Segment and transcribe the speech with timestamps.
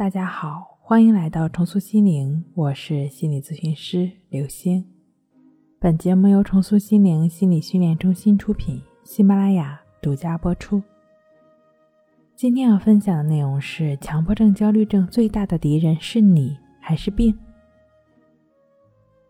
[0.00, 4.82] 大家好，欢迎来到重塑心灵，我是心理咨询师刘星。
[5.78, 10.82] 本节目由重塑心灵心理训练中心出品，喜马拉雅独家播出。
[12.34, 17.38] 今天要分享的内容是：强迫症、焦虑症最大的敌人是你还是病？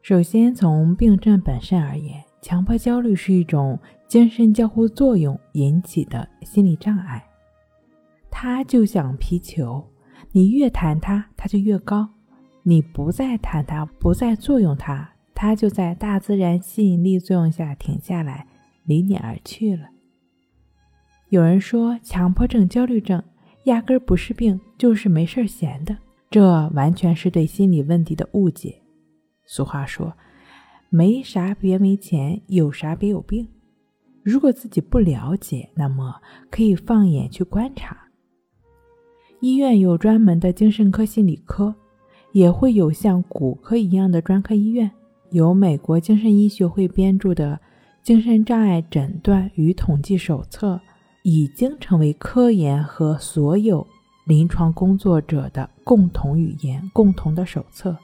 [0.02, 3.76] 首先，从病症本身而言，强迫焦虑是一种
[4.06, 7.28] 精神交互作用引起的心理障碍，
[8.30, 9.84] 它就像皮球。
[10.32, 12.06] 你越弹它，它就越高；
[12.62, 18.46] 你不再弹它，不再作用它，它就在大自然吸引力作用下停下来，
[18.84, 19.88] 离你而去了。
[21.30, 23.22] 有人说，强迫症、焦虑症
[23.64, 25.96] 压根儿不是病，就是没事儿闲的，
[26.30, 28.82] 这完全是对心理问题的误解。
[29.46, 30.16] 俗话说
[30.90, 33.48] ：“没啥别没钱，有啥别有病。”
[34.22, 38.09] 如果自己不了解，那么可以放眼去观察。
[39.40, 41.74] 医院有专门的精神科心理科，
[42.32, 44.90] 也会有像骨科一样的专科医院。
[45.30, 47.58] 有美国精神医学会编著的
[48.06, 50.74] 《精神障碍诊断与统计手册》，
[51.22, 53.86] 已经成为科研和所有
[54.26, 57.96] 临床工作者的共同语言、共同的手册。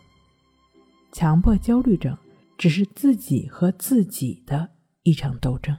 [1.12, 2.16] 强迫焦虑症
[2.56, 4.68] 只是自己和自己的
[5.02, 5.76] 一场斗争。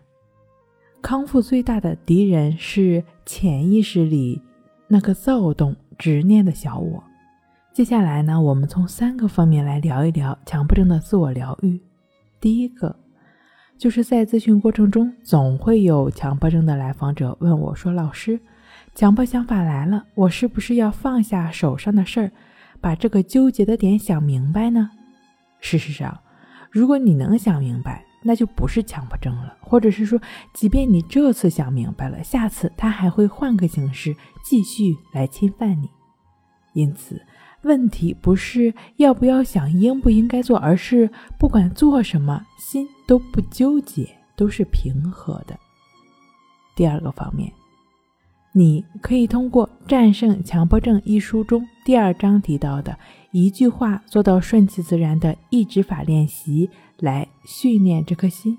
[1.01, 4.39] 康复最大的敌人是潜意识里。
[4.87, 7.03] 那个躁动、执念的小我。
[7.73, 11.79] 接下来呢，我们从三个方面来聊一聊强迫症的自我疗愈。
[12.39, 12.95] 第一个，
[13.77, 18.39] 就是在咨询过程中，总会有强迫症的来访者问我说：“老师，
[18.95, 22.31] 强迫想法来了，我是不是要放下手上的事儿，
[22.81, 24.89] 把这个纠结的点想明白呢？”
[25.61, 26.19] 事实上，
[26.71, 30.19] 如果你能想明白，那就不是强迫症了，或者是说，
[30.53, 35.89] 即便你这次想明白了，下次他还会换个形式继续来侵犯你。
[36.73, 37.21] 因此，
[37.61, 45.57] 问题不是要不要想、应不应该做，而是不管做什么，心都不纠结，都是平和的。
[46.75, 47.49] 第二个方面，
[48.51, 52.97] 你可以通过《战胜强迫症》一书中第二章提到的
[53.45, 56.69] 一句话，做到顺其自然的意志法练习。
[56.99, 58.57] 来训练这颗心，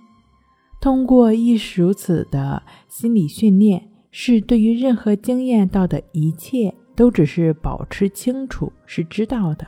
[0.80, 9.66] 通过亦是如此的心理训练，是对于任何经验到的一切都只是保持清楚，是知道的，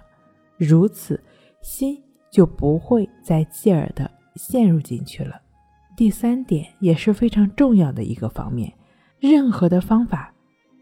[0.57, 1.21] 如此
[1.61, 2.01] 心
[2.31, 5.43] 就不会再继而的陷入进去了。
[5.97, 8.73] 第三点也是非常重要的一个方面，
[9.19, 10.33] 任何的方法，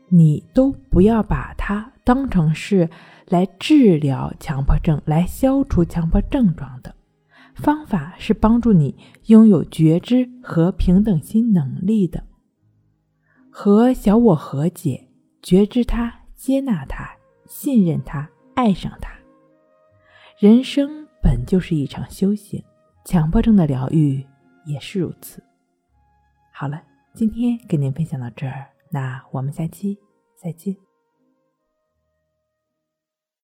[0.08, 2.88] 你都不要把它当成是
[3.26, 6.94] 来治疗强迫症、来消除强迫症状的。
[7.54, 12.22] 方法是帮助你拥有觉知和平等心能力的，
[13.50, 15.08] 和小我和解，
[15.42, 17.10] 觉知它，接纳它，
[17.46, 19.10] 信任它，爱上它。
[20.38, 22.62] 人生本就是一场修行，
[23.04, 24.24] 强迫症的疗愈
[24.64, 25.42] 也是如此。
[26.52, 26.80] 好了，
[27.12, 29.98] 今天跟您分享到这儿，那我们下期
[30.36, 30.87] 再见。